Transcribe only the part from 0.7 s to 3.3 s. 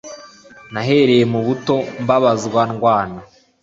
Nahereye mu buto mbabazwa ndwana